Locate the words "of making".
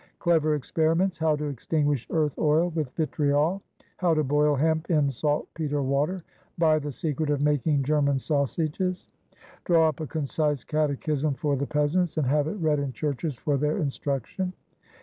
7.29-7.83